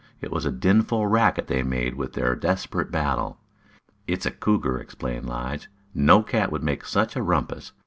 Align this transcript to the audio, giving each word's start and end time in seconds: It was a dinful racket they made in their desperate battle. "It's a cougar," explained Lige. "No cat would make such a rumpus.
It 0.19 0.31
was 0.31 0.47
a 0.47 0.51
dinful 0.51 1.05
racket 1.05 1.45
they 1.45 1.61
made 1.61 1.93
in 1.93 2.11
their 2.13 2.35
desperate 2.35 2.89
battle. 2.89 3.37
"It's 4.07 4.25
a 4.25 4.31
cougar," 4.31 4.79
explained 4.79 5.27
Lige. 5.29 5.67
"No 5.93 6.23
cat 6.23 6.51
would 6.51 6.63
make 6.63 6.85
such 6.85 7.15
a 7.15 7.21
rumpus. 7.21 7.71